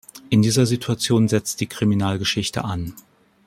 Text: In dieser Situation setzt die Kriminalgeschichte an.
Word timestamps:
In 0.31 0.41
dieser 0.41 0.65
Situation 0.65 1.27
setzt 1.27 1.59
die 1.61 1.67
Kriminalgeschichte 1.67 2.65
an. 2.65 2.95